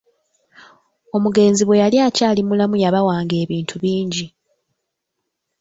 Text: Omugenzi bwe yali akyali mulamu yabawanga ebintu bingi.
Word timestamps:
Omugenzi 1.15 1.63
bwe 1.65 1.81
yali 1.83 1.97
akyali 2.07 2.41
mulamu 2.47 2.75
yabawanga 2.83 3.35
ebintu 3.43 3.75
bingi. 3.83 4.25